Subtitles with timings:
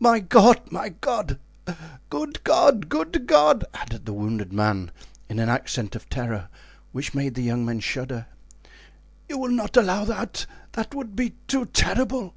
[0.00, 0.72] My God!
[0.72, 1.38] my God!
[2.10, 2.88] Good God!
[2.88, 4.90] good God!" added the wounded man,
[5.28, 6.48] in an accent of terror
[6.90, 8.26] which made the young men shudder;
[9.28, 10.46] "you will not allow that?
[10.72, 12.34] that would be too terrible!"